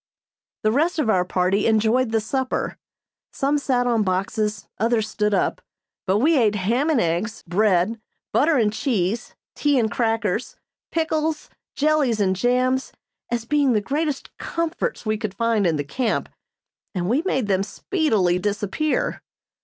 The 0.63 0.71
rest 0.71 0.97
of 0.97 1.11
our 1.11 1.23
party 1.23 1.67
enjoyed 1.67 2.09
the 2.11 2.19
supper. 2.19 2.75
Some 3.31 3.59
sat 3.59 3.85
on 3.85 4.01
boxes, 4.01 4.67
others 4.79 5.07
stood 5.07 5.31
up, 5.31 5.61
but 6.07 6.17
we 6.17 6.39
ate 6.39 6.55
ham 6.55 6.89
and 6.89 6.99
eggs, 6.99 7.43
bread, 7.45 8.01
butter 8.33 8.57
and 8.57 8.73
cheese, 8.73 9.35
tea 9.55 9.77
and 9.77 9.91
crackers, 9.91 10.55
pickles, 10.91 11.51
jellies 11.75 12.19
and 12.19 12.35
jams, 12.35 12.93
as 13.29 13.45
being 13.45 13.73
the 13.73 13.79
greatest 13.79 14.35
"comforts" 14.39 15.05
we 15.05 15.17
could 15.19 15.35
find 15.35 15.67
in 15.67 15.75
the 15.75 15.83
camp, 15.83 16.29
and 16.95 17.07
we 17.07 17.21
made 17.21 17.45
them 17.45 17.61
speedily 17.61 18.39
disappear. 18.39 19.21